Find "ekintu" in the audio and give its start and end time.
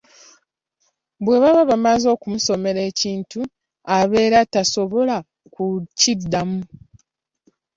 2.91-3.39